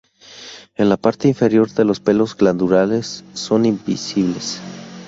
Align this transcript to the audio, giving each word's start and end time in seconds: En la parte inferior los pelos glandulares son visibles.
En 0.77 0.89
la 0.89 0.97
parte 0.97 1.27
inferior 1.27 1.69
los 1.85 1.99
pelos 1.99 2.35
glandulares 2.35 3.23
son 3.35 3.61
visibles. 3.85 4.59